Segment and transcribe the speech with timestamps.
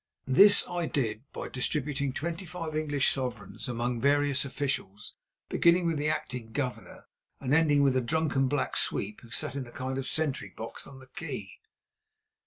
[0.25, 5.13] This I did by distributing twenty five English sovereigns among various officials,
[5.47, 7.05] beginning with the acting governor
[7.39, 10.87] and ending with a drunken black sweep who sat in a kind of sentry box
[10.87, 11.51] on the quay.